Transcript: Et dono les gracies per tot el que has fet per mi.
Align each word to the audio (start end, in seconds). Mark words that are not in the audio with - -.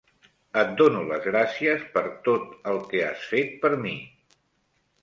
Et 0.61 0.71
dono 0.79 1.03
les 1.09 1.21
gracies 1.27 1.85
per 1.99 2.03
tot 2.29 2.49
el 2.73 2.83
que 2.89 3.05
has 3.13 3.31
fet 3.37 3.55
per 3.67 3.75
mi. 3.87 3.95